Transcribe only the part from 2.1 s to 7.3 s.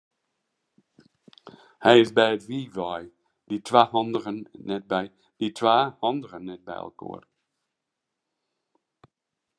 by it wiif wei, dy twa handigen net byinoar.